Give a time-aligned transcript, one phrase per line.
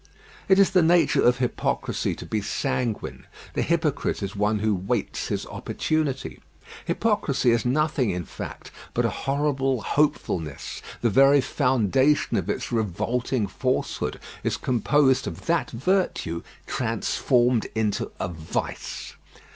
[0.49, 3.27] It is the nature of hypocrisy to be sanguine.
[3.53, 6.39] The hypocrite is one who waits his opportunity.
[6.85, 13.45] Hypocrisy is nothing, in fact, but a horrible hopefulness; the very foundation of its revolting
[13.45, 19.13] falsehood is composed of that virtue transformed into a vice.